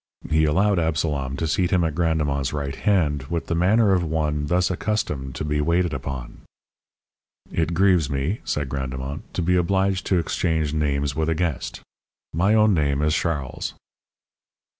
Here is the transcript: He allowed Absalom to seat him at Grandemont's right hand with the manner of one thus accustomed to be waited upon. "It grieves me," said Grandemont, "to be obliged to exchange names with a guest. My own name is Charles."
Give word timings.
He 0.31 0.45
allowed 0.45 0.79
Absalom 0.79 1.37
to 1.37 1.47
seat 1.47 1.69
him 1.69 1.83
at 1.83 1.93
Grandemont's 1.93 2.51
right 2.53 2.73
hand 2.73 3.25
with 3.27 3.45
the 3.45 3.53
manner 3.53 3.93
of 3.93 4.03
one 4.03 4.47
thus 4.47 4.71
accustomed 4.71 5.35
to 5.35 5.45
be 5.45 5.61
waited 5.61 5.93
upon. 5.93 6.41
"It 7.51 7.75
grieves 7.75 8.09
me," 8.09 8.41
said 8.43 8.67
Grandemont, 8.67 9.31
"to 9.33 9.43
be 9.43 9.55
obliged 9.55 10.07
to 10.07 10.17
exchange 10.17 10.73
names 10.73 11.15
with 11.15 11.29
a 11.29 11.35
guest. 11.35 11.81
My 12.33 12.55
own 12.55 12.73
name 12.73 13.03
is 13.03 13.13
Charles." 13.13 13.75